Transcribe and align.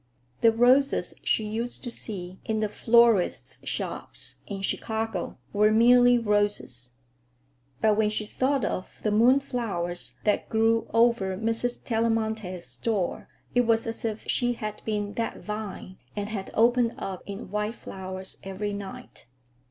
The 0.41 0.51
roses 0.51 1.13
she 1.23 1.43
used 1.45 1.83
to 1.83 1.91
see 1.91 2.39
in 2.43 2.59
the 2.59 2.67
florists' 2.69 3.59
shops 3.67 4.37
in 4.47 4.63
Chicago 4.63 5.37
were 5.53 5.69
merely 5.71 6.17
roses. 6.17 6.95
But 7.81 7.97
when 7.97 8.09
she 8.09 8.25
thought 8.25 8.65
of 8.65 8.99
the 9.03 9.11
moonflowers 9.11 10.19
that 10.23 10.49
grew 10.49 10.87
over 10.91 11.37
Mrs. 11.37 11.85
Tellamantez's 11.85 12.77
door, 12.77 13.27
it 13.53 13.61
was 13.61 13.85
as 13.85 14.03
if 14.03 14.23
she 14.27 14.53
had 14.53 14.81
been 14.85 15.13
that 15.17 15.37
vine 15.37 15.99
and 16.15 16.29
had 16.29 16.49
opened 16.55 16.95
up 16.97 17.21
in 17.27 17.51
white 17.51 17.75
flowers 17.75 18.37
every 18.41 18.73
night. 18.73 19.27